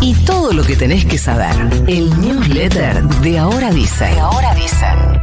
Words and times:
Y 0.00 0.14
todo 0.24 0.52
lo 0.52 0.62
que 0.62 0.76
tenés 0.76 1.04
que 1.04 1.18
saber. 1.18 1.54
El 1.86 2.10
newsletter 2.20 3.02
de 3.02 3.38
Ahora 3.38 3.70
Dicen. 3.70 4.14
De 4.14 4.20
Ahora 4.20 4.54
Dicen. 4.54 5.14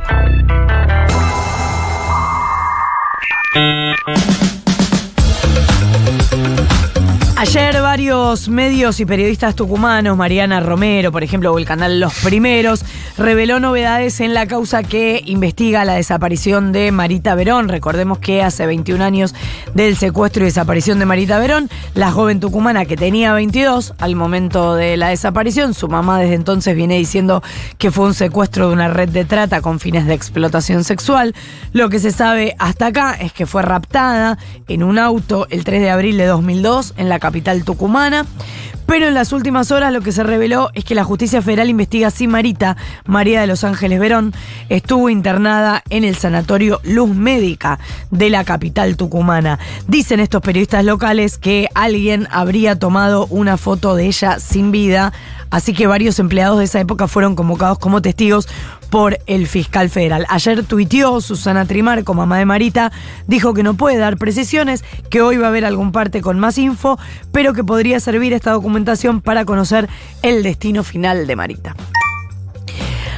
Ayer 7.41 7.81
varios 7.81 8.49
medios 8.49 8.99
y 8.99 9.05
periodistas 9.07 9.55
tucumanos, 9.55 10.15
Mariana 10.15 10.59
Romero, 10.59 11.11
por 11.11 11.23
ejemplo, 11.23 11.51
o 11.51 11.57
el 11.57 11.65
canal 11.65 11.99
Los 11.99 12.13
Primeros, 12.19 12.85
reveló 13.17 13.59
novedades 13.59 14.19
en 14.19 14.35
la 14.35 14.45
causa 14.45 14.83
que 14.83 15.23
investiga 15.25 15.83
la 15.83 15.95
desaparición 15.95 16.71
de 16.71 16.91
Marita 16.91 17.33
Verón. 17.33 17.67
Recordemos 17.67 18.19
que 18.19 18.43
hace 18.43 18.67
21 18.67 19.03
años 19.03 19.33
del 19.73 19.97
secuestro 19.97 20.43
y 20.43 20.45
desaparición 20.45 20.99
de 20.99 21.07
Marita 21.07 21.39
Verón, 21.39 21.67
la 21.95 22.11
joven 22.11 22.39
tucumana 22.39 22.85
que 22.85 22.95
tenía 22.95 23.33
22 23.33 23.95
al 23.97 24.15
momento 24.15 24.75
de 24.75 24.95
la 24.95 25.09
desaparición, 25.09 25.73
su 25.73 25.87
mamá 25.87 26.19
desde 26.19 26.35
entonces 26.35 26.75
viene 26.75 26.99
diciendo 26.99 27.41
que 27.79 27.89
fue 27.89 28.05
un 28.05 28.13
secuestro 28.13 28.67
de 28.67 28.73
una 28.73 28.87
red 28.87 29.09
de 29.09 29.25
trata 29.25 29.61
con 29.61 29.79
fines 29.79 30.05
de 30.05 30.13
explotación 30.13 30.83
sexual. 30.83 31.33
Lo 31.73 31.89
que 31.89 31.97
se 31.97 32.11
sabe 32.11 32.55
hasta 32.59 32.85
acá 32.87 33.17
es 33.19 33.33
que 33.33 33.47
fue 33.47 33.63
raptada 33.63 34.37
en 34.67 34.83
un 34.83 34.99
auto 34.99 35.47
el 35.49 35.63
3 35.63 35.81
de 35.81 35.89
abril 35.89 36.17
de 36.17 36.27
2002 36.27 36.93
en 36.97 37.09
la 37.09 37.17
capital 37.17 37.30
tucumana. 37.65 38.25
Pero 38.85 39.07
en 39.07 39.13
las 39.13 39.31
últimas 39.31 39.71
horas 39.71 39.93
lo 39.93 40.01
que 40.01 40.11
se 40.11 40.21
reveló 40.21 40.69
es 40.73 40.83
que 40.83 40.95
la 40.95 41.05
justicia 41.05 41.41
federal 41.41 41.69
investiga 41.69 42.11
si 42.11 42.27
Marita, 42.27 42.75
María 43.05 43.39
de 43.39 43.47
los 43.47 43.63
Ángeles 43.63 44.01
Verón, 44.01 44.33
estuvo 44.67 45.09
internada 45.09 45.81
en 45.89 46.03
el 46.03 46.17
sanatorio 46.17 46.81
Luz 46.83 47.15
Médica 47.15 47.79
de 48.09 48.29
la 48.29 48.43
capital 48.43 48.97
tucumana. 48.97 49.59
Dicen 49.87 50.19
estos 50.19 50.41
periodistas 50.41 50.83
locales 50.83 51.37
que 51.37 51.69
alguien 51.73 52.27
habría 52.31 52.77
tomado 52.77 53.27
una 53.27 53.55
foto 53.55 53.95
de 53.95 54.07
ella 54.07 54.39
sin 54.39 54.71
vida, 54.71 55.13
así 55.51 55.73
que 55.73 55.87
varios 55.87 56.19
empleados 56.19 56.59
de 56.59 56.65
esa 56.65 56.81
época 56.81 57.07
fueron 57.07 57.35
convocados 57.35 57.79
como 57.79 58.01
testigos 58.01 58.49
por 58.91 59.17
el 59.25 59.47
fiscal 59.47 59.89
federal. 59.89 60.27
Ayer 60.29 60.63
tuiteó 60.63 61.21
Susana 61.21 61.65
Trimarco, 61.65 62.13
mamá 62.13 62.37
de 62.37 62.45
Marita, 62.45 62.91
dijo 63.25 63.55
que 63.55 63.63
no 63.63 63.73
puede 63.73 63.97
dar 63.97 64.17
precisiones, 64.17 64.83
que 65.09 65.21
hoy 65.21 65.37
va 65.37 65.47
a 65.47 65.49
haber 65.49 65.65
algún 65.65 65.91
parte 65.91 66.21
con 66.21 66.37
más 66.37 66.57
info, 66.59 66.99
pero 67.31 67.53
que 67.53 67.63
podría 67.63 67.99
servir 67.99 68.33
esta 68.33 68.51
documentación 68.51 69.21
para 69.21 69.45
conocer 69.45 69.89
el 70.21 70.43
destino 70.43 70.83
final 70.83 71.25
de 71.25 71.35
Marita. 71.35 71.75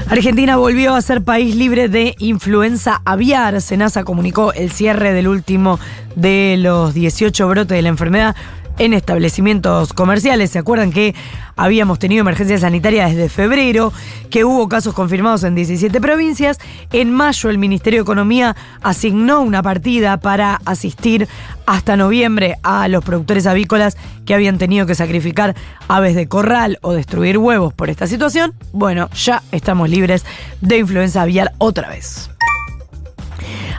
Argentina 0.10 0.58
volvió 0.58 0.94
a 0.94 1.02
ser 1.02 1.24
país 1.24 1.56
libre 1.56 1.90
de 1.90 2.16
influenza 2.20 3.02
aviar. 3.04 3.60
Senasa 3.62 4.04
comunicó 4.04 4.54
el 4.54 4.70
cierre 4.72 5.12
del 5.12 5.28
último 5.28 5.80
de 6.16 6.56
los 6.60 6.94
18 6.94 7.48
brotes 7.48 7.76
de 7.76 7.82
la 7.82 7.90
enfermedad 7.90 8.36
en 8.78 8.94
establecimientos 8.94 9.94
comerciales. 9.94 10.52
¿Se 10.52 10.60
acuerdan 10.60 10.92
que 10.92 11.16
habíamos 11.56 12.00
tenido 12.00 12.22
emergencia 12.22 12.58
sanitaria 12.58 13.08
desde 13.08 13.30
febrero, 13.30 13.94
que 14.30 14.44
hubo 14.46 14.68
casos 14.68 14.94
confirmados 14.94 15.44
en 15.44 15.56
17 15.56 16.00
provincias? 16.02 16.60
En 16.92 17.12
mayo 17.12 17.50
el 17.50 17.58
Ministerio 17.58 18.00
de 18.00 18.04
Economía 18.04 18.56
asignó 18.82 19.42
una 19.42 19.62
partida 19.62 20.18
para 20.18 20.60
asistir 20.66 21.28
hasta 21.66 21.96
noviembre 21.96 22.58
a 22.64 22.88
los 22.88 23.04
productores 23.04 23.48
avícolas 23.48 23.98
que 24.26 24.34
habían 24.34 24.58
tenido 24.58 24.86
que 24.86 24.96
sacrificar 24.96 25.56
aves 25.88 26.16
de 26.16 26.28
corral 26.28 26.80
o 26.82 26.94
destruir 26.94 27.38
huevos 27.38 27.74
por 27.74 27.90
esta 27.90 28.08
situación. 28.08 28.54
Bueno, 28.72 29.10
ya 29.12 29.44
estamos 29.52 29.90
libres 29.90 30.26
de 30.62 30.78
influenza 30.78 31.22
aviar 31.22 31.54
otra 31.60 31.90
vez. 31.90 32.30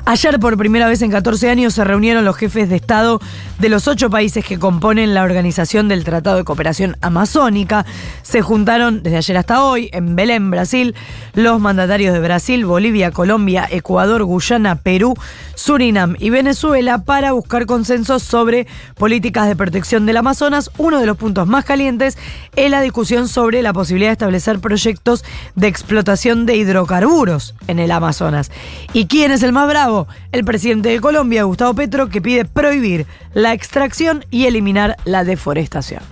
Ayer, 0.07 0.39
por 0.39 0.59
primera 0.59 0.87
vez 0.87 1.01
en 1.01 1.11
14 1.11 1.49
años, 1.49 1.73
se 1.73 1.83
reunieron 1.83 2.27
los 2.27 2.37
jefes 2.37 2.69
de 2.69 2.77
Estado 2.77 3.23
de 3.59 3.71
los 3.71 3.89
ocho 3.89 4.11
países 4.11 4.45
que 4.45 4.59
componen 4.59 5.15
la 5.15 5.23
organización 5.23 5.89
del 5.89 6.05
Tratado 6.05 6.37
de 6.37 6.45
Cooperación 6.45 6.99
Amazónica. 7.01 7.87
Se 8.23 8.43
juntaron 8.43 9.03
desde 9.03 9.17
ayer 9.17 9.39
hasta 9.39 9.65
hoy 9.65 9.89
en 9.95 10.15
Belén, 10.15 10.51
Brasil, 10.51 10.95
los 11.33 11.59
mandatarios 11.59 12.13
de 12.13 12.21
Brasil, 12.21 12.67
Bolivia, 12.67 13.13
Colombia, 13.13 13.67
Ecuador, 13.71 14.25
Guyana, 14.25 14.77
Perú, 14.77 15.15
Surinam 15.55 16.17
y 16.19 16.29
Venezuela 16.29 16.99
para 16.99 17.33
buscar 17.33 17.65
consensos 17.65 18.23
sobre 18.23 18.67
políticas 18.99 19.49
de 19.49 19.57
protección 19.57 20.05
del 20.05 20.19
Amazonas. 20.19 20.71
Uno 20.77 21.01
de 21.01 21.07
los 21.07 21.17
puntos 21.17 21.47
más 21.47 21.65
calientes 21.65 22.19
es 22.57 22.71
la 22.71 22.83
discusión 22.83 23.27
sobre 23.27 23.63
la 23.63 23.73
posibilidad 23.73 24.11
de 24.11 24.15
establecer 24.15 24.59
proyectos 24.59 25.25
de 25.55 25.69
explotación 25.69 26.45
de 26.45 26.57
hidrocarburos 26.57 27.55
en 27.69 27.79
el 27.79 27.91
Amazonas. 27.91 28.51
¿Y 28.93 29.07
quién 29.07 29.33
es 29.33 29.43
el 29.43 29.53
más 29.53 29.67
bravo? 29.67 29.94
El 30.33 30.45
presidente 30.45 30.89
de 30.89 31.01
Colombia, 31.01 31.45
Gustavo 31.45 31.75
Petro, 31.75 32.09
que 32.09 32.21
pide 32.21 32.45
prohibir 32.45 33.07
la 33.33 33.53
extracción 33.53 34.25
y 34.31 34.47
eliminar 34.47 34.97
la 35.05 35.25
deforestación. 35.25 36.03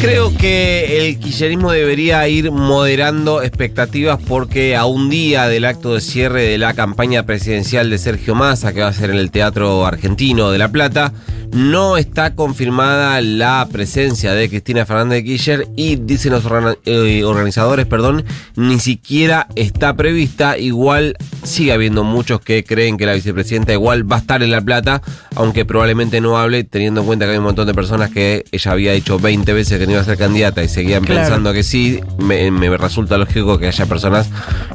Creo 0.00 0.32
que 0.36 0.98
el 0.98 1.18
kirchnerismo 1.18 1.72
debería 1.72 2.28
ir 2.28 2.50
moderando 2.50 3.42
expectativas 3.42 4.20
porque 4.28 4.76
a 4.76 4.84
un 4.84 5.08
día 5.08 5.48
del 5.48 5.64
acto 5.64 5.94
de 5.94 6.00
cierre 6.00 6.42
de 6.42 6.58
la 6.58 6.74
campaña 6.74 7.24
presidencial 7.24 7.88
de 7.88 7.98
Sergio 7.98 8.34
Massa, 8.34 8.74
que 8.74 8.82
va 8.82 8.88
a 8.88 8.92
ser 8.92 9.10
en 9.10 9.16
el 9.16 9.30
Teatro 9.30 9.86
Argentino 9.86 10.50
de 10.50 10.58
La 10.58 10.68
Plata, 10.68 11.12
no 11.52 11.96
está 11.96 12.34
confirmada 12.34 13.20
la 13.22 13.66
presencia 13.72 14.34
de 14.34 14.48
Cristina 14.48 14.84
Fernández 14.84 15.18
de 15.18 15.24
Kirchner 15.24 15.68
y 15.76 15.96
dicen 15.96 16.32
los 16.32 16.44
eh, 16.84 17.24
organizadores, 17.24 17.86
perdón, 17.86 18.24
ni 18.56 18.78
siquiera 18.78 19.48
está 19.54 19.96
prevista. 19.96 20.58
Igual 20.58 21.16
sigue 21.44 21.72
habiendo 21.72 22.04
muchos 22.04 22.40
que 22.40 22.64
creen 22.64 22.98
que 22.98 23.06
la 23.06 23.14
vicepresidenta 23.14 23.72
igual 23.72 24.10
va 24.10 24.16
a 24.16 24.18
estar 24.20 24.42
en 24.42 24.50
La 24.50 24.60
Plata, 24.60 25.00
aunque 25.34 25.64
probablemente 25.64 26.20
no 26.20 26.36
hable, 26.38 26.64
teniendo 26.64 27.00
en 27.00 27.06
cuenta 27.06 27.24
que 27.24 27.32
hay 27.32 27.38
un 27.38 27.44
montón 27.44 27.66
de 27.66 27.74
personas 27.74 28.10
que 28.10 28.44
ella 28.52 28.72
había 28.72 28.92
dicho 28.92 29.18
20 29.18 29.52
veces 29.52 29.78
que 29.78 29.85
no 29.86 29.92
iba 29.92 30.00
a 30.00 30.04
ser 30.04 30.18
candidata 30.18 30.62
y 30.62 30.68
seguían 30.68 31.04
pensando 31.04 31.52
que 31.52 31.62
sí. 31.62 32.00
Me, 32.18 32.50
me 32.50 32.76
resulta 32.76 33.16
lógico 33.18 33.58
que 33.58 33.68
haya 33.68 33.86
personas 33.86 34.28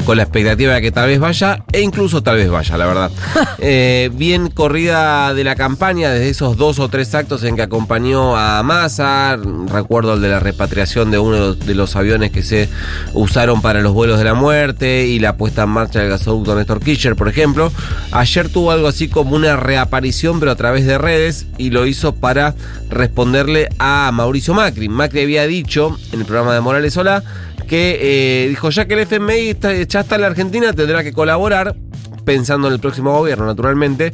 con 0.05 0.17
la 0.17 0.23
expectativa 0.23 0.73
de 0.73 0.81
que 0.81 0.91
tal 0.91 1.07
vez 1.07 1.19
vaya 1.19 1.63
e 1.71 1.81
incluso 1.81 2.23
tal 2.23 2.37
vez 2.37 2.49
vaya, 2.49 2.77
la 2.77 2.85
verdad. 2.85 3.11
Eh, 3.63 4.09
bien 4.13 4.49
corrida 4.49 5.35
de 5.35 5.43
la 5.43 5.55
campaña 5.55 6.09
desde 6.09 6.29
esos 6.29 6.57
dos 6.57 6.79
o 6.79 6.89
tres 6.89 7.13
actos 7.13 7.43
en 7.43 7.55
que 7.55 7.61
acompañó 7.61 8.35
a 8.35 8.63
Massa. 8.63 9.37
Recuerdo 9.67 10.15
el 10.15 10.21
de 10.21 10.29
la 10.29 10.39
repatriación 10.39 11.11
de 11.11 11.19
uno 11.19 11.53
de 11.53 11.75
los 11.75 11.95
aviones 11.95 12.31
que 12.31 12.41
se 12.41 12.69
usaron 13.13 13.61
para 13.61 13.81
los 13.81 13.93
vuelos 13.93 14.17
de 14.17 14.23
la 14.23 14.33
muerte 14.33 15.05
y 15.05 15.19
la 15.19 15.37
puesta 15.37 15.63
en 15.63 15.69
marcha 15.69 15.99
del 15.99 16.09
gasoducto 16.09 16.55
Néstor 16.55 16.79
Kirchner, 16.79 17.15
por 17.15 17.29
ejemplo. 17.29 17.71
Ayer 18.11 18.49
tuvo 18.49 18.71
algo 18.71 18.87
así 18.87 19.09
como 19.09 19.35
una 19.35 19.55
reaparición, 19.57 20.39
pero 20.39 20.51
a 20.51 20.55
través 20.55 20.85
de 20.85 20.97
redes, 20.97 21.45
y 21.57 21.69
lo 21.69 21.85
hizo 21.85 22.15
para 22.15 22.55
responderle 22.89 23.69
a 23.77 24.09
Mauricio 24.11 24.53
Macri. 24.53 24.89
Macri 25.01 25.23
había 25.23 25.47
dicho 25.47 25.97
en 26.11 26.19
el 26.19 26.27
programa 26.27 26.53
de 26.53 26.61
Morales 26.61 26.93
Sola 26.93 27.23
que 27.67 27.97
eh, 27.99 28.49
dijo, 28.49 28.69
ya 28.69 28.85
que 28.85 28.93
el 28.93 28.99
FMI 28.99 29.57
ya 29.87 30.01
está 30.01 30.13
en 30.13 30.21
la 30.21 30.27
Argentina, 30.27 30.73
tendrá 30.73 31.03
que 31.03 31.11
colaborar, 31.11 31.75
pensando 32.23 32.67
en 32.67 32.73
el 32.73 32.79
próximo 32.79 33.11
gobierno, 33.17 33.47
naturalmente, 33.47 34.13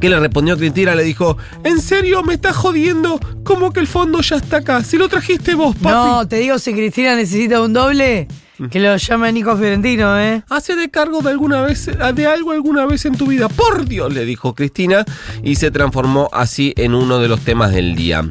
¿Qué 0.00 0.08
le 0.08 0.18
respondió 0.18 0.56
Cristina? 0.56 0.94
Le 0.94 1.04
dijo, 1.04 1.36
¿en 1.62 1.80
serio 1.80 2.22
me 2.22 2.34
estás 2.34 2.56
jodiendo? 2.56 3.20
¿Cómo 3.44 3.72
que 3.72 3.80
el 3.80 3.86
fondo 3.86 4.20
ya 4.20 4.36
está 4.36 4.58
acá? 4.58 4.82
Si 4.82 4.96
lo 4.96 5.08
trajiste 5.08 5.54
vos, 5.54 5.76
papi. 5.76 5.88
No, 5.88 6.26
te 6.26 6.36
digo, 6.36 6.58
si 6.58 6.72
Cristina 6.72 7.14
necesita 7.14 7.60
un 7.60 7.72
doble, 7.72 8.26
que 8.70 8.80
lo 8.80 8.96
llame 8.96 9.32
Nico 9.32 9.56
Fiorentino, 9.56 10.18
¿eh? 10.18 10.42
Hace 10.48 10.74
de 10.74 10.90
cargo 10.90 11.20
de 11.20 11.30
alguna 11.30 11.62
vez, 11.62 11.88
de 12.14 12.26
algo 12.26 12.50
alguna 12.50 12.84
vez 12.86 13.04
en 13.04 13.16
tu 13.16 13.26
vida. 13.26 13.48
Por 13.48 13.86
Dios, 13.86 14.12
le 14.12 14.24
dijo 14.24 14.54
Cristina, 14.54 15.04
y 15.42 15.54
se 15.54 15.70
transformó 15.70 16.28
así 16.32 16.74
en 16.76 16.94
uno 16.94 17.20
de 17.20 17.28
los 17.28 17.40
temas 17.40 17.72
del 17.72 17.94
día. 17.94 18.24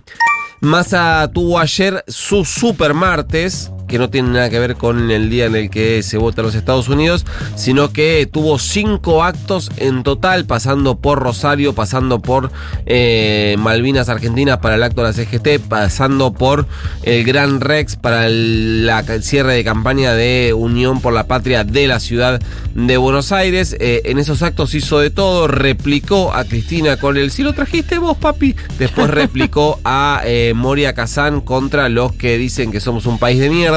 Massa 0.62 1.30
tuvo 1.34 1.60
ayer 1.60 2.04
su 2.08 2.46
super 2.46 2.94
martes, 2.94 3.72
que 3.88 4.00
no 4.00 4.10
tiene 4.10 4.30
nada 4.30 4.50
que 4.50 4.60
ver 4.60 4.76
con 4.76 5.12
el 5.12 5.30
día 5.30 5.46
en 5.46 5.56
el 5.56 5.70
que 5.70 6.02
se 6.04 6.18
vota 6.18 6.42
en 6.42 6.48
los 6.48 6.56
Estados 6.56 6.90
Unidos, 6.90 7.26
sino 7.56 7.92
que 7.92 8.28
tuvo 8.32 8.58
cinco 8.58 9.24
actos 9.24 9.72
en 9.78 10.04
total, 10.04 10.46
pasando 10.46 10.98
por 10.98 11.20
Rosario, 11.20 11.74
pasando 11.74 12.20
por 12.20 12.52
eh, 12.86 13.56
Malvinas 13.60 14.10
Argentinas 14.10 14.58
para 14.58 14.76
el 14.76 14.84
acto 14.84 15.04
de 15.04 15.08
la 15.08 15.14
CGT, 15.14 15.68
pasando 15.68 16.34
por 16.34 16.66
el 17.04 17.24
Gran 17.24 17.62
Rex 17.62 17.96
para 17.96 18.28
el, 18.28 18.90
cierre 19.22 19.54
de 19.54 19.64
campaña 19.64 20.14
de 20.14 20.54
Unión 20.56 21.02
por 21.02 21.14
la 21.14 21.28
Patria 21.28 21.64
de 21.64 21.88
la 21.88 22.00
ciudad 22.00 22.42
de 22.74 22.98
Buenos 22.98 23.32
Aires. 23.32 23.76
Eh, 23.80 24.02
en 24.06 24.18
esos 24.20 24.42
actos 24.42 24.74
hizo 24.74 25.00
de 25.00 25.10
todo, 25.10 25.48
replicó 25.48 26.34
a 26.34 26.44
Cristina 26.44 26.98
con 26.98 27.18
el 27.18 27.32
si 27.32 27.44
lo 27.44 27.54
trajiste 27.54 27.98
vos, 27.98 28.18
papi. 28.18 28.56
Después 28.80 29.10
replicó 29.10 29.80
a 29.84 30.22
eh, 30.26 30.54
Moria 30.56 30.94
Kazán 30.94 31.42
contra 31.42 31.90
los 31.90 32.14
que 32.14 32.38
dicen 32.38 32.72
que 32.72 32.80
somos 32.80 33.06
un 33.06 33.20
país 33.20 33.40
de 33.40 33.50
mierda 33.50 33.75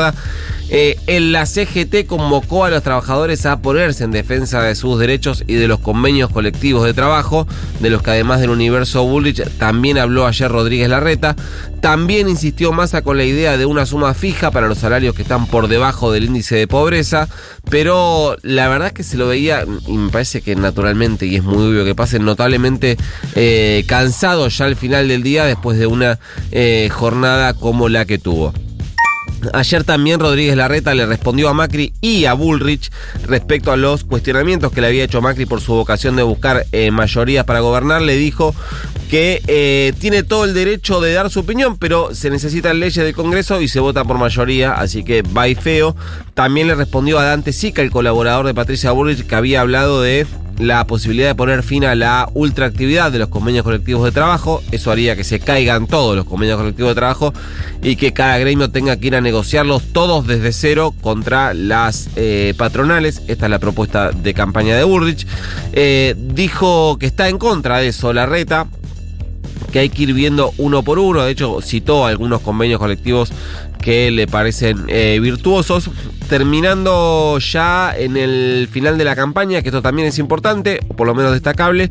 Eh, 0.70 0.98
en 1.06 1.32
la 1.32 1.46
CGT 1.46 2.06
convocó 2.06 2.66
a 2.66 2.70
los 2.70 2.82
trabajadores 2.82 3.46
a 3.46 3.62
ponerse 3.62 4.04
en 4.04 4.10
defensa 4.10 4.62
de 4.62 4.74
sus 4.74 4.98
derechos 4.98 5.42
y 5.46 5.54
de 5.54 5.66
los 5.66 5.78
convenios 5.80 6.30
colectivos 6.30 6.84
de 6.84 6.92
trabajo, 6.92 7.46
de 7.80 7.88
los 7.88 8.02
que 8.02 8.10
además 8.10 8.40
del 8.40 8.50
universo 8.50 9.02
Bullrich 9.04 9.42
también 9.58 9.96
habló 9.96 10.26
ayer 10.26 10.50
Rodríguez 10.50 10.90
Larreta. 10.90 11.36
También 11.80 12.28
insistió 12.28 12.72
Massa 12.72 13.02
con 13.02 13.16
la 13.16 13.24
idea 13.24 13.56
de 13.56 13.64
una 13.64 13.86
suma 13.86 14.12
fija 14.12 14.50
para 14.50 14.68
los 14.68 14.78
salarios 14.78 15.14
que 15.14 15.22
están 15.22 15.46
por 15.46 15.68
debajo 15.68 16.12
del 16.12 16.24
índice 16.24 16.56
de 16.56 16.66
pobreza, 16.66 17.28
pero 17.70 18.36
la 18.42 18.68
verdad 18.68 18.92
que 18.92 19.04
se 19.04 19.16
lo 19.16 19.28
veía, 19.28 19.64
y 19.86 19.96
me 19.96 20.10
parece 20.10 20.42
que 20.42 20.54
naturalmente, 20.54 21.24
y 21.26 21.36
es 21.36 21.44
muy 21.44 21.68
obvio 21.68 21.84
que 21.84 21.94
pase, 21.94 22.18
notablemente 22.18 22.98
eh, 23.34 23.84
cansado 23.86 24.48
ya 24.48 24.66
al 24.66 24.76
final 24.76 25.08
del 25.08 25.22
día 25.22 25.44
después 25.44 25.78
de 25.78 25.86
una 25.86 26.18
eh, 26.50 26.90
jornada 26.92 27.54
como 27.54 27.88
la 27.88 28.04
que 28.04 28.18
tuvo. 28.18 28.52
Ayer 29.52 29.84
también 29.84 30.20
Rodríguez 30.20 30.56
Larreta 30.56 30.94
le 30.94 31.06
respondió 31.06 31.48
a 31.48 31.54
Macri 31.54 31.92
y 32.00 32.24
a 32.24 32.34
Bullrich 32.34 32.90
respecto 33.26 33.72
a 33.72 33.76
los 33.76 34.04
cuestionamientos 34.04 34.72
que 34.72 34.80
le 34.80 34.88
había 34.88 35.04
hecho 35.04 35.22
Macri 35.22 35.46
por 35.46 35.60
su 35.60 35.74
vocación 35.74 36.16
de 36.16 36.22
buscar 36.22 36.66
eh, 36.72 36.90
mayorías 36.90 37.44
para 37.44 37.60
gobernar. 37.60 38.02
Le 38.02 38.16
dijo 38.16 38.54
que 39.08 39.42
eh, 39.46 39.92
tiene 39.98 40.22
todo 40.22 40.44
el 40.44 40.54
derecho 40.54 41.00
de 41.00 41.12
dar 41.12 41.30
su 41.30 41.40
opinión, 41.40 41.78
pero 41.78 42.14
se 42.14 42.30
necesitan 42.30 42.80
leyes 42.80 43.04
del 43.04 43.14
Congreso 43.14 43.60
y 43.60 43.68
se 43.68 43.80
vota 43.80 44.04
por 44.04 44.18
mayoría, 44.18 44.72
así 44.72 45.04
que 45.04 45.22
va 45.22 45.48
y 45.48 45.54
feo. 45.54 45.96
También 46.34 46.66
le 46.66 46.74
respondió 46.74 47.18
a 47.18 47.24
Dante 47.24 47.52
Sica, 47.52 47.82
el 47.82 47.90
colaborador 47.90 48.46
de 48.46 48.54
Patricia 48.54 48.90
Bullrich, 48.90 49.26
que 49.26 49.34
había 49.34 49.60
hablado 49.60 50.02
de 50.02 50.26
la 50.58 50.86
posibilidad 50.86 51.28
de 51.28 51.34
poner 51.34 51.62
fin 51.62 51.84
a 51.84 51.94
la 51.94 52.28
ultraactividad 52.34 53.12
de 53.12 53.18
los 53.18 53.28
convenios 53.28 53.64
colectivos 53.64 54.04
de 54.04 54.12
trabajo. 54.12 54.62
Eso 54.72 54.90
haría 54.90 55.16
que 55.16 55.24
se 55.24 55.40
caigan 55.40 55.86
todos 55.86 56.16
los 56.16 56.24
convenios 56.24 56.58
colectivos 56.58 56.90
de 56.90 56.94
trabajo 56.94 57.32
y 57.82 57.96
que 57.96 58.12
cada 58.12 58.38
gremio 58.38 58.70
tenga 58.70 58.96
que 58.96 59.08
ir 59.08 59.16
a 59.16 59.20
negociarlos 59.20 59.84
todos 59.92 60.26
desde 60.26 60.52
cero 60.52 60.94
contra 61.00 61.54
las 61.54 62.10
eh, 62.16 62.54
patronales. 62.56 63.22
Esta 63.28 63.46
es 63.46 63.50
la 63.50 63.58
propuesta 63.58 64.10
de 64.10 64.34
campaña 64.34 64.76
de 64.76 64.84
Bullrich. 64.84 65.26
Eh, 65.72 66.14
dijo 66.16 66.98
que 66.98 67.06
está 67.06 67.28
en 67.28 67.38
contra 67.38 67.78
de 67.78 67.88
eso 67.88 68.12
la 68.12 68.26
reta 68.26 68.66
que 69.72 69.80
hay 69.80 69.88
que 69.90 70.04
ir 70.04 70.14
viendo 70.14 70.52
uno 70.58 70.82
por 70.82 70.98
uno. 70.98 71.22
De 71.22 71.30
hecho, 71.30 71.60
citó 71.60 72.06
algunos 72.06 72.40
convenios 72.40 72.78
colectivos 72.78 73.30
que 73.80 74.10
le 74.10 74.26
parecen 74.26 74.84
eh, 74.88 75.18
virtuosos. 75.20 75.90
Terminando 76.28 77.38
ya 77.38 77.94
en 77.96 78.18
el 78.18 78.68
final 78.70 78.98
de 78.98 79.04
la 79.04 79.16
campaña, 79.16 79.62
que 79.62 79.68
esto 79.68 79.80
también 79.80 80.08
es 80.08 80.18
importante, 80.18 80.80
o 80.88 80.94
por 80.94 81.06
lo 81.06 81.14
menos 81.14 81.32
destacable, 81.32 81.90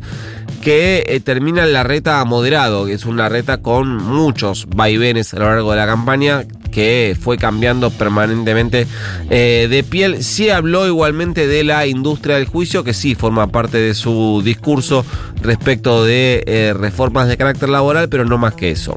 que 0.62 1.04
eh, 1.08 1.20
termina 1.20 1.66
la 1.66 1.82
reta 1.82 2.24
moderado, 2.24 2.86
que 2.86 2.92
es 2.92 3.04
una 3.04 3.28
reta 3.28 3.58
con 3.62 3.96
muchos 3.96 4.66
vaivenes 4.68 5.34
a 5.34 5.40
lo 5.40 5.46
largo 5.46 5.72
de 5.72 5.78
la 5.78 5.86
campaña, 5.86 6.44
que 6.70 7.16
fue 7.20 7.36
cambiando 7.36 7.90
permanentemente 7.90 8.86
eh, 9.28 9.66
de 9.68 9.82
piel. 9.82 10.22
Sí 10.22 10.50
habló 10.50 10.86
igualmente 10.86 11.48
de 11.48 11.64
la 11.64 11.88
industria 11.88 12.36
del 12.36 12.46
juicio, 12.46 12.84
que 12.84 12.94
sí 12.94 13.16
forma 13.16 13.48
parte 13.48 13.78
de 13.78 13.94
su 13.94 14.42
discurso 14.44 15.04
respecto 15.42 16.04
de 16.04 16.74
reformas 16.78 17.26
de 17.26 17.36
carácter 17.36 17.70
laboral, 17.70 18.08
pero 18.08 18.24
no 18.24 18.38
más 18.38 18.54
que 18.54 18.70
eso. 18.70 18.96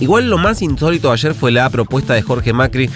Igual 0.00 0.30
lo 0.30 0.38
más 0.38 0.62
insólito 0.62 1.12
ayer 1.12 1.34
fue 1.34 1.52
la 1.52 1.68
propuesta 1.68 2.14
de 2.14 2.22
Jorge 2.22 2.54
Macri 2.54 2.88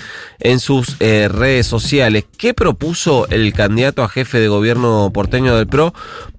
en 0.44 0.60
sus 0.60 0.96
eh, 1.00 1.28
redes 1.28 1.66
sociales. 1.66 2.24
¿Qué 2.36 2.54
propuso 2.54 3.26
el 3.28 3.52
candidato 3.52 4.04
a 4.04 4.08
jefe 4.08 4.38
de 4.38 4.48
gobierno 4.48 5.10
porteño 5.12 5.56
del 5.56 5.66
PRO? 5.66 5.92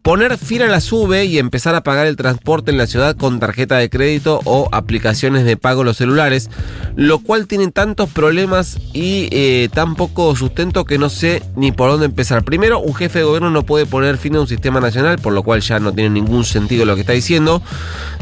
Poner 0.04 0.38
fin 0.38 0.62
a 0.62 0.68
la 0.68 0.82
sube 0.82 1.26
y 1.26 1.40
empezar 1.40 1.74
a 1.74 1.82
pagar 1.82 2.06
el 2.06 2.16
transporte 2.16 2.70
en 2.70 2.78
la 2.78 2.86
ciudad 2.86 3.16
con 3.16 3.40
tarjeta 3.40 3.78
de 3.78 3.90
crédito 3.90 4.40
o 4.46 4.70
aplicaciones 4.72 5.46
de 5.46 5.58
pago 5.58 5.82
en 5.82 5.88
los 5.88 5.98
celulares, 5.98 6.52
lo 6.96 7.18
cual 7.18 7.48
tiene 7.48 7.72
tantos 7.72 8.12
problemas 8.12 8.78
y 8.94 9.28
eh, 9.32 9.68
tan 9.74 9.96
poco 9.96 10.36
sustento 10.36 10.86
que 10.86 11.00
no 11.00 11.10
sé 11.10 11.42
ni 11.56 11.72
por 11.72 11.90
dónde 11.90 12.06
empezar. 12.06 12.44
Primero, 12.44 12.80
un 12.80 12.94
jefe 12.94 13.20
de 13.20 13.26
gobierno 13.26 13.50
no 13.50 13.64
puede 13.64 13.88
poner 13.88 14.20
fin 14.20 14.36
a 14.36 14.42
un 14.42 14.48
sistema 14.48 14.80
nacional, 14.80 15.18
por 15.18 15.34
lo 15.34 15.42
cual 15.42 15.62
ya 15.62 15.80
no 15.80 15.92
tiene 15.92 16.12
ningún 16.12 16.46
sentido 16.46 16.86
lo 16.86 16.94
que 16.94 17.02
está 17.02 17.14
diciendo. 17.14 17.64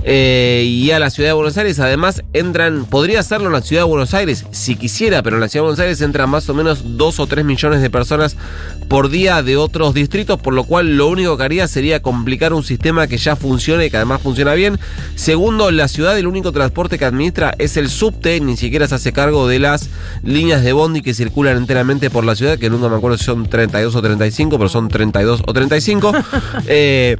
Eh, 0.06 0.64
y 0.66 0.92
a 0.92 1.00
la 1.00 1.10
ciudad 1.10 1.30
de 1.30 1.34
Buenos 1.34 1.58
Aires, 1.58 1.80
además, 1.80 2.24
entran, 2.32 2.86
podría 2.86 3.20
hacerlo 3.20 3.48
en 3.48 3.54
la 3.54 3.62
ciudad 3.62 3.84
de 3.84 3.90
Buenos 3.90 4.14
Aires 4.14 4.46
si 4.52 4.78
quisiera, 4.78 5.22
pero 5.22 5.36
en 5.36 5.42
la 5.42 5.50
ciudad 5.50 5.64
de 5.64 5.68
Buenos 5.68 5.73
Aires 5.80 6.02
entran 6.02 6.30
más 6.30 6.50
o 6.50 6.54
menos 6.54 6.98
2 6.98 7.20
o 7.20 7.28
3 7.28 7.46
millones 7.46 7.82
de 7.82 7.90
personas 7.90 8.38
por 8.88 9.10
día 9.10 9.42
de 9.44 9.58
otros 9.58 9.94
distritos, 9.94 10.40
por 10.40 10.54
lo 10.54 10.64
cual 10.64 10.98
lo 10.98 11.08
único 11.08 11.38
que 11.38 11.44
haría 11.44 11.68
sería 11.68 12.02
complicar 12.02 12.54
un 12.54 12.64
sistema 12.64 13.08
que 13.08 13.18
ya 13.18 13.36
funcione 13.36 13.86
y 13.86 13.90
que 13.90 13.98
además 13.98 14.22
funciona 14.22 14.54
bien. 14.54 14.80
Segundo, 15.16 15.72
la 15.72 15.88
ciudad 15.88 16.18
el 16.18 16.28
único 16.28 16.52
transporte 16.52 16.98
que 16.98 17.06
administra 17.06 17.56
es 17.58 17.78
el 17.78 17.90
subte, 17.90 18.40
ni 18.40 18.58
siquiera 18.58 18.88
se 18.88 18.96
hace 18.96 19.14
cargo 19.14 19.48
de 19.48 19.60
las 19.60 19.90
líneas 20.24 20.64
de 20.64 20.74
bondi 20.74 21.02
que 21.02 21.14
circulan 21.14 21.58
enteramente 21.58 22.10
por 22.10 22.24
la 22.24 22.36
ciudad, 22.36 22.58
que 22.58 22.70
nunca 22.70 22.90
me 22.90 22.96
acuerdo 22.96 23.18
si 23.18 23.26
son 23.26 23.48
32 23.48 23.96
o 23.96 24.02
35, 24.02 24.58
pero 24.58 24.70
son 24.70 24.90
32 24.90 25.44
o 25.46 25.54
35. 25.54 26.14
eh, 26.68 27.18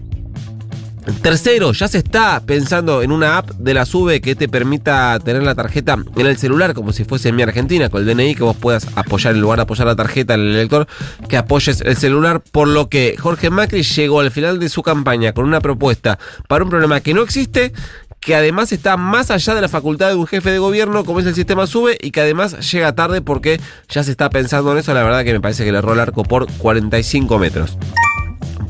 Tercero, 1.22 1.74
ya 1.74 1.88
se 1.88 1.98
está 1.98 2.42
pensando 2.46 3.02
en 3.02 3.12
una 3.12 3.38
app 3.38 3.52
de 3.52 3.74
la 3.74 3.86
SUBE 3.86 4.22
que 4.22 4.36
te 4.36 4.48
permita 4.48 5.20
tener 5.20 5.44
la 5.44 5.56
tarjeta 5.56 5.98
en 6.16 6.26
el 6.26 6.38
celular, 6.38 6.74
como 6.74 6.94
si 6.94 7.04
fuese 7.04 7.30
en 7.30 7.36
mi 7.36 7.44
Argentina, 7.44 7.90
con 7.90 8.02
el 8.02 8.08
DNI, 8.08 8.36
que 8.36 8.44
vos 8.44 8.56
puedas 8.56 8.88
apoyar 8.96 9.34
en 9.34 9.42
lugar 9.42 9.58
de 9.58 9.64
apoyar 9.64 9.88
la 9.88 9.96
tarjeta 9.96 10.34
en 10.36 10.42
el 10.42 10.56
elector, 10.56 10.88
que 11.28 11.38
apoyes 11.38 11.82
el 11.82 11.98
celular. 11.98 12.42
Por 12.52 12.68
lo 12.68 12.90
que 12.90 13.16
Jorge 13.20 13.50
Macri 13.50 13.84
llegó 13.84 14.22
al 14.22 14.32
final 14.32 14.60
de 14.60 14.70
su 14.70 14.82
campaña 14.82 15.34
con 15.34 15.46
una 15.46 15.62
propuesta 15.62 16.20
para 16.48 16.64
un 16.64 16.70
problema 16.70 17.02
que 17.02 17.14
no 17.14 17.22
existe, 17.22 17.74
que 18.20 18.36
además 18.36 18.72
está 18.72 18.96
más 18.96 19.32
allá 19.32 19.56
de 19.56 19.62
la 19.62 19.70
facultad 19.70 20.10
de 20.10 20.16
un 20.16 20.28
jefe 20.28 20.52
de 20.52 20.60
gobierno, 20.60 21.04
como 21.04 21.20
es 21.20 21.26
el 21.26 21.36
sistema 21.36 21.68
SUBE, 21.68 21.98
y 22.02 22.12
que 22.12 22.22
además 22.22 22.72
llega 22.72 22.96
tarde 22.96 23.22
porque 23.22 23.60
ya 23.90 24.04
se 24.04 24.12
está 24.12 24.30
pensando 24.30 24.72
en 24.72 24.78
eso. 24.78 24.94
La 24.94 25.04
verdad 25.04 25.24
que 25.24 25.34
me 25.34 25.42
parece 25.42 25.66
que 25.66 25.72
le 25.72 25.80
erró 25.80 25.94
el 25.94 26.00
arco 26.00 26.24
por 26.24 26.48
45 26.54 27.40
metros. 27.40 27.78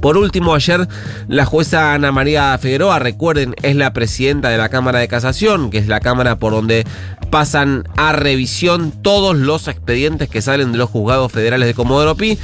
Por 0.04 0.18
último, 0.18 0.54
ayer 0.54 0.86
la 1.30 1.46
jueza 1.46 1.94
Ana 1.94 2.12
María 2.12 2.58
Figueroa, 2.58 3.00
recuerden, 3.00 3.56
es 3.64 3.78
la 3.78 3.94
presidenta 3.94 4.50
de 4.50 4.58
la 4.58 4.68
Cámara 4.68 5.00
de 5.00 5.08
Casación, 5.08 5.70
que 5.70 5.78
es 5.78 5.88
la 5.88 6.02
Cámara 6.02 6.40
por 6.40 6.52
donde 6.52 6.84
pasan 7.32 7.86
a 7.96 8.12
revisión 8.12 8.92
todos 9.02 9.34
los 9.38 9.70
expedientes 9.70 10.28
que 10.28 10.42
salen 10.42 10.74
de 10.74 10.78
los 10.78 10.90
juzgados 10.90 11.32
federales 11.32 11.70
de 11.70 11.74
Comodoro 11.74 12.18
Pi. 12.18 12.38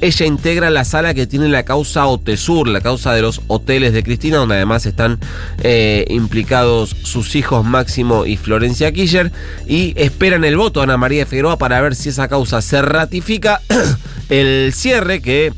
Ella 0.00 0.26
integra 0.26 0.70
la 0.70 0.84
sala 0.84 1.14
que 1.14 1.28
tiene 1.28 1.48
la 1.48 1.62
causa 1.62 2.08
Otesur, 2.08 2.66
la 2.66 2.80
causa 2.80 3.12
de 3.12 3.22
los 3.22 3.42
hoteles 3.46 3.92
de 3.92 4.02
Cristina, 4.02 4.38
donde 4.38 4.56
además 4.56 4.84
están 4.84 5.20
eh, 5.62 6.06
implicados 6.08 6.96
sus 7.04 7.36
hijos 7.36 7.64
Máximo 7.64 8.26
y 8.26 8.36
Florencia 8.36 8.90
Kircher, 8.90 9.30
y 9.68 9.94
esperan 9.96 10.42
el 10.44 10.56
voto 10.56 10.82
Ana 10.82 10.96
María 10.96 11.26
Figueroa 11.26 11.58
para 11.58 11.80
ver 11.80 11.94
si 11.94 12.08
esa 12.08 12.26
causa 12.26 12.60
se 12.60 12.82
ratifica. 12.82 13.60
el 14.30 14.72
cierre 14.74 15.20
que 15.20 15.52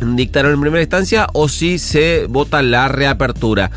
dictaron 0.00 0.52
en 0.52 0.60
primera 0.60 0.82
instancia 0.82 1.26
o 1.32 1.48
si 1.48 1.78
se 1.78 2.26
vota 2.28 2.62
la 2.62 2.88
reapertura. 2.88 3.70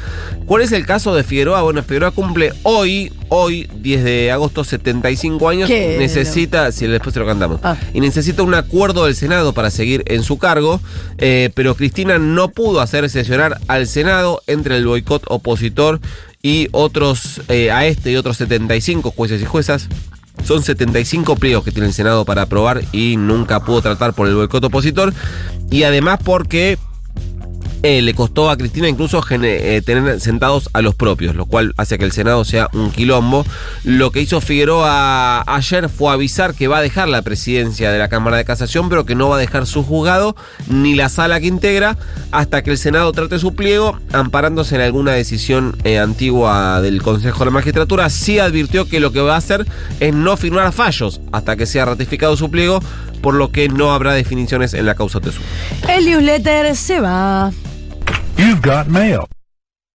¿Cuál 0.46 0.64
es 0.64 0.72
el 0.72 0.86
caso 0.86 1.14
de 1.16 1.24
Figueroa? 1.24 1.62
Bueno, 1.62 1.84
Figueroa 1.84 2.12
cumple 2.12 2.54
hoy, 2.64 3.12
hoy, 3.30 3.70
10 3.76 4.04
de 4.04 4.32
agosto, 4.32 4.64
75 4.64 5.50
años. 5.50 5.70
Necesita, 5.70 6.72
si 6.72 6.88
después 6.88 7.14
se 7.14 7.20
lo 7.20 7.26
cantamos, 7.26 7.60
ah. 7.64 7.78
y 7.94 8.02
necesita 8.02 8.44
un 8.44 8.54
acuerdo 8.54 9.06
del 9.06 9.16
Senado 9.16 9.54
para 9.54 9.70
seguir 9.72 10.04
en 10.08 10.24
su 10.24 10.38
cargo, 10.38 10.80
eh, 11.18 11.52
pero 11.54 11.76
Cristina 11.76 12.18
no 12.18 12.50
pudo 12.50 12.82
hacer 12.82 13.10
sesionar 13.10 13.58
al 13.68 13.88
Senado 13.88 14.42
entre 14.48 14.78
el 14.78 14.86
boicot 14.86 15.24
opositor 15.28 16.00
y 16.42 16.70
otros, 16.72 17.42
eh, 17.50 17.72
a 17.72 17.86
este 17.86 18.12
y 18.12 18.16
otros 18.16 18.38
75 18.38 19.12
jueces 19.12 19.42
y 19.42 19.46
juezas. 19.46 19.88
Son 20.44 20.64
75 20.64 21.36
pliegos 21.36 21.64
que 21.64 21.72
tiene 21.72 21.88
el 21.88 21.94
Senado 21.94 22.26
para 22.26 22.44
aprobar 22.44 22.84
y 22.92 23.18
nunca 23.18 23.60
pudo 23.60 23.82
tratar 23.82 24.14
por 24.14 24.28
el 24.28 24.36
boicot 24.36 24.64
opositor. 24.64 25.14
Y 25.70 25.84
además 25.84 26.20
porque 26.24 26.78
eh, 27.82 28.02
le 28.02 28.14
costó 28.14 28.50
a 28.50 28.58
Cristina 28.58 28.90
incluso 28.90 29.24
eh, 29.30 29.82
tener 29.86 30.20
sentados 30.20 30.70
a 30.74 30.82
los 30.82 30.96
propios, 30.96 31.36
lo 31.36 31.46
cual 31.46 31.74
hace 31.78 31.98
que 31.98 32.06
el 32.06 32.12
Senado 32.12 32.44
sea 32.44 32.70
un 32.74 32.92
quilombo. 32.92 33.46
Lo 33.84 34.12
que 34.12 34.22
hizo 34.22 34.42
Figueroa 34.42 35.44
ayer 35.48 35.88
fue 35.88 36.12
avisar 36.12 36.54
que 36.54 36.68
va 36.68 36.80
a 36.80 36.82
dejar 36.82 37.08
la 37.08 37.22
presidencia 37.22 37.92
de 37.92 38.00
la 38.00 38.10
Cámara 38.10 38.38
de 38.38 38.46
Casación, 38.46 38.90
pero 38.90 39.06
que 39.06 39.16
no 39.16 39.30
va 39.30 39.38
a 39.38 39.40
dejar 39.40 39.66
su 39.66 39.84
juzgado 39.84 40.36
ni 40.68 40.96
la 40.96 41.10
sala 41.10 41.40
que 41.40 41.48
integra 41.48 41.98
hasta 42.32 42.64
que 42.64 42.72
el 42.72 42.78
Senado 42.78 43.12
trate 43.14 43.40
su 43.40 43.56
pliego, 43.56 43.98
amparándose 44.12 44.76
en 44.76 44.82
alguna 44.82 45.14
decisión 45.14 45.78
eh, 45.84 46.00
antigua 46.00 46.82
del 46.82 47.02
Consejo 47.02 47.40
de 47.40 47.46
la 47.46 47.52
Magistratura. 47.52 48.10
Sí 48.10 48.40
advirtió 48.40 48.90
que 48.90 49.00
lo 49.00 49.12
que 49.12 49.22
va 49.22 49.36
a 49.36 49.38
hacer 49.38 49.66
es 50.00 50.14
no 50.14 50.36
firmar 50.36 50.72
fallos 50.74 51.22
hasta 51.32 51.56
que 51.56 51.66
sea 51.66 51.86
ratificado 51.86 52.36
su 52.36 52.52
pliego, 52.52 52.82
por 53.22 53.36
lo 53.36 53.52
que 53.52 53.70
no 53.70 53.94
habrá 53.94 54.14
definiciones 54.14 54.74
en 54.74 54.86
la 54.86 54.96
causa 54.96 55.20
Tesur. 55.20 55.44
El 55.88 56.06
newsletter 56.06 56.76
se 56.76 57.00
va. 57.00 57.52
You've 58.40 58.62
got 58.62 58.88
mail. 58.88 59.28